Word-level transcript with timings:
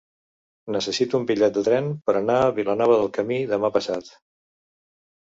Necessito 0.75 1.19
un 1.21 1.27
bitllet 1.31 1.53
de 1.59 1.63
tren 1.67 1.89
per 2.07 2.15
anar 2.21 2.37
a 2.45 2.55
Vilanova 2.61 2.97
del 3.03 3.13
Camí 3.19 3.39
demà 3.53 3.71
passat. 3.77 4.11